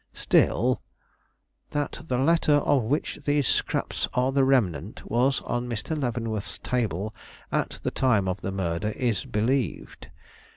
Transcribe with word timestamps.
"Still" 0.15 0.81
"That 1.73 1.99
the 2.07 2.17
letter 2.17 2.53
of 2.55 2.81
which 2.85 3.19
these 3.23 3.47
scraps 3.47 4.07
are 4.15 4.31
the 4.31 4.43
remnant 4.43 5.05
was 5.07 5.41
on 5.41 5.69
Mr. 5.69 5.95
Leavenworth's 5.95 6.57
table 6.57 7.13
at 7.51 7.77
the 7.83 7.91
time 7.91 8.27
of 8.27 8.41
the 8.41 8.51
murder 8.51 8.93
is 8.95 9.25
believed. 9.25 10.09